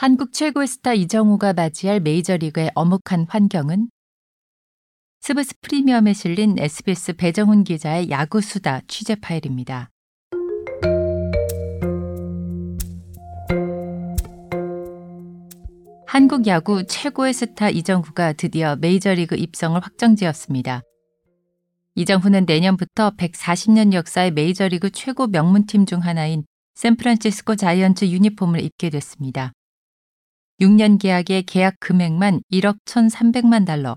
[0.00, 3.90] 한국 최고의 스타 이정후가 맞이할 메이저리그의 엄혹한 환경은
[5.22, 9.90] 스브스 프리미엄에 실린 SBS 배정훈 기자의 야구 수다 취재 파일입니다.
[16.06, 20.82] 한국 야구 최고의 스타 이정후가 드디어 메이저리그 입성을 확정지었습니다.
[21.96, 26.44] 이정후는 내년부터 140년 역사의 메이저리그 최고 명문팀 중 하나인
[26.76, 29.54] 샌프란시스코 자이언츠 유니폼을 입게 됐습니다.
[30.60, 33.96] 6년 계약의 계약 금액만 1억 1,300만 달러,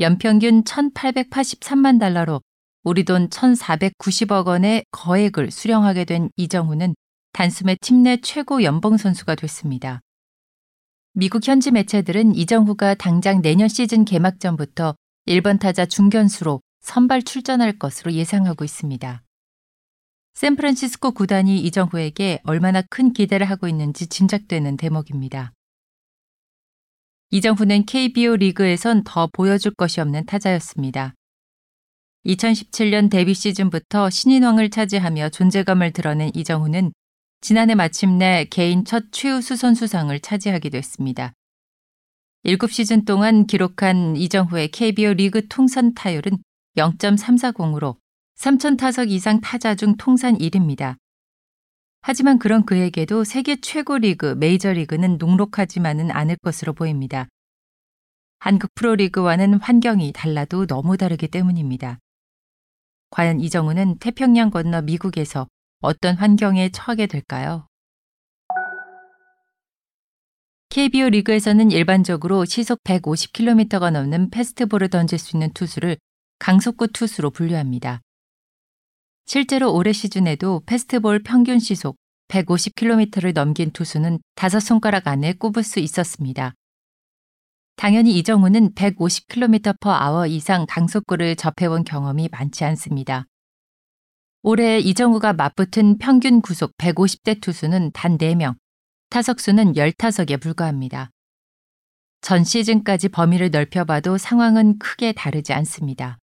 [0.00, 2.42] 연평균 1,883만 달러로
[2.82, 6.94] 우리 돈 1,490억 원의 거액을 수령하게 된 이정후는
[7.32, 10.00] 단숨에 팀 내 최고 연봉 선수가 됐습니다.
[11.12, 14.94] 미국 현지 매체들은 이정후가 당장 내년 시즌 개막 전부터
[15.28, 19.22] 1번 타자 중견수로 선발 출전할 것으로 예상하고 있습니다.
[20.34, 25.52] 샌프란시스코 구단이 이정후에게 얼마나 큰 기대를 하고 있는지 짐작되는 대목입니다.
[27.30, 31.14] 이정후는 KBO 리그에선 더 보여줄 것이 없는 타자였습니다.
[32.24, 36.92] 2017년 데뷔 시즌부터 신인왕을 차지하며 존재감을 드러낸 이정후는
[37.40, 41.32] 지난해 마침내 개인 첫 최우수 선수상을 차지하기도 했습니다.
[42.44, 46.38] 7시즌 동안 기록한 이정후의 KBO 리그 통산 타율은
[46.76, 47.96] 0.340으로
[48.38, 50.96] 3천 타석 이상 타자 중 통산 1위입니다.
[52.08, 57.26] 하지만 그런 그에게도 세계 최고 리그 메이저리그는 녹록하지만은 않을 것으로 보입니다.
[58.38, 61.98] 한국 프로리그와는 환경이 달라도 너무 다르기 때문입니다.
[63.10, 65.48] 과연 이정우는 태평양 건너 미국에서
[65.80, 67.66] 어떤 환경에 처하게 될까요?
[70.68, 75.96] KBO 리그에서는 일반적으로 시속 150km가 넘는 패스트볼을 던질 수 있는 투수를
[76.38, 78.00] 강속구 투수로 분류합니다.
[79.26, 81.96] 실제로 올해 시즌에도 패스트볼 평균 시속
[82.28, 86.54] 150km를 넘긴 투수는 다섯 손가락 안에 꼽을 수 있었습니다.
[87.76, 93.26] 당연히 이정우는 150km/h 이상 강속구를 접해본 경험이 많지 않습니다.
[94.42, 98.54] 올해 이정우가 맞붙은 평균 구속 150대 투수는 단 4명,
[99.10, 101.10] 타석수는 15석에 불과합니다.
[102.20, 106.18] 전 시즌까지 범위를 넓혀봐도 상황은 크게 다르지 않습니다.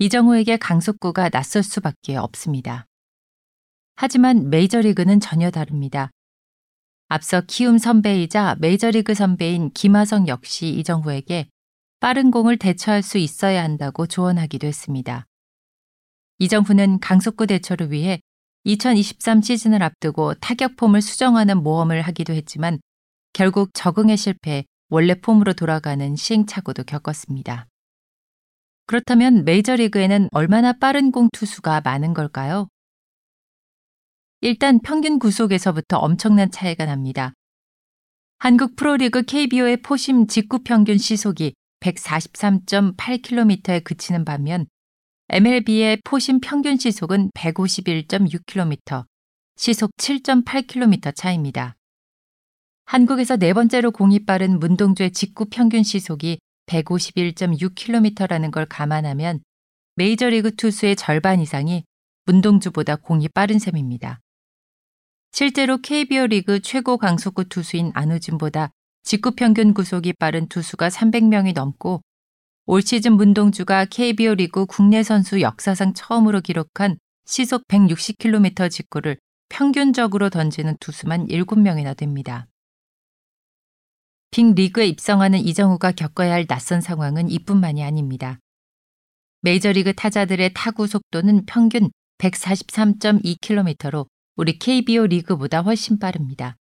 [0.00, 2.86] 이정우에게 강속구가 낯설 수밖에 없습니다.
[3.96, 6.12] 하지만 메이저리그는 전혀 다릅니다.
[7.08, 11.48] 앞서 키움 선배이자 메이저리그 선배인 김하성 역시 이정후에게
[11.98, 15.26] 빠른 공을 대처할 수 있어야 한다고 조언하기도 했습니다.
[16.38, 18.20] 이정후는 강속구 대처를 위해
[18.62, 22.78] 2023 시즌을 앞두고 타격 폼을 수정하는 모험을 하기도 했지만
[23.32, 27.66] 결국 적응에 실패해 원래 폼으로 돌아가는 시행착오도 겪었습니다.
[28.88, 32.68] 그렇다면 메이저리그에는 얼마나 빠른 공 투수가 많은 걸까요?
[34.40, 37.34] 일단 평균 구속에서부터 엄청난 차이가 납니다.
[38.38, 44.64] 한국 프로리그 KBO의 포심 직구 평균 시속이 143.8km에 그치는 반면
[45.28, 49.04] MLB의 포심 평균 시속은 151.6km,
[49.56, 51.74] 시속 7.8km 차입니다.
[52.86, 56.38] 한국에서 네 번째로 공이 빠른 문동주의 직구 평균 시속이
[56.68, 59.40] 151.6km라는 걸 감안하면
[59.96, 61.84] 메이저리그 투수의 절반 이상이
[62.26, 64.20] 문동주보다 공이 빠른 셈입니다.
[65.32, 68.70] 실제로 KBO 리그 최고 강속구 투수인 안우진보다
[69.02, 72.02] 직구 평균 구속이 빠른 투수가 300명이 넘고
[72.66, 79.18] 올 시즌 문동주가 KBO 리그 국내 선수 역사상 처음으로 기록한 시속 160km 직구를
[79.48, 82.46] 평균적으로 던지는 투수만 7명이나 됩니다.
[84.30, 88.38] 빅리그에 입성하는 이정우가 겪어야 할 낯선 상황은 이뿐만이 아닙니다.
[89.40, 94.06] 메이저리그 타자들의 타구 속도는 평균 143.2km로
[94.36, 96.56] 우리 KBO 리그보다 훨씬 빠릅니다.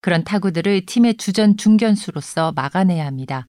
[0.00, 3.46] 그런 타구들을 팀의 주전 중견수로서 막아내야 합니다.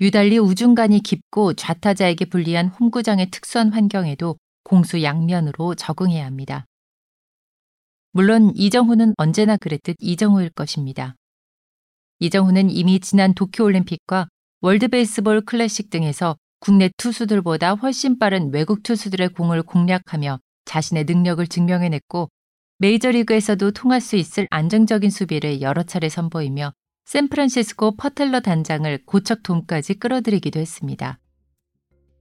[0.00, 6.66] 유달리 우중간이 깊고 좌타자에게 불리한 홈구장의 특수한 환경에도 공수 양면으로 적응해야 합니다.
[8.12, 11.14] 물론 이정후는 언제나 그랬듯 이정후일 것입니다.
[12.20, 14.28] 이정후는 이미 지난 도쿄올림픽과
[14.60, 22.28] 월드베이스볼 클래식 등에서 국내 투수들보다 훨씬 빠른 외국 투수들의 공을 공략하며 자신의 능력을 증명해냈고
[22.78, 26.72] 메이저리그에서도 통할 수 있을 안정적인 수비를 여러 차례 선보이며
[27.06, 31.18] 샌프란시스코 퍼텔러 단장을 고척 돔까지 끌어들이기도 했습니다.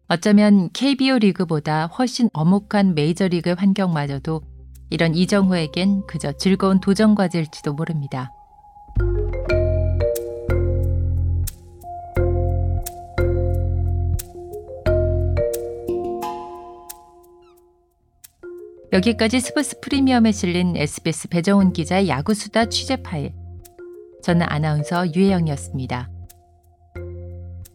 [0.08, 4.42] 어쩌면 KBO 리그보다 훨씬 엄혹한 메이저리그 환경마저도
[4.90, 8.32] 이런 이정후에겐 그저 즐거운 도전 과제일지도 모릅니다.
[18.94, 23.34] 여기까지 스브스 프리미엄에 실린 SBS 배정훈 기자의 야구수다 취재 파일.
[24.24, 26.10] 저는 아나운서 유혜영이었습니다.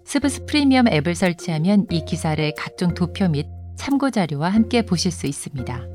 [0.06, 5.91] 스브스 프리미엄 앱을 설치하면 이 기사를 각종 도표 및 참고 자료와 함께 보실 수 있습니다.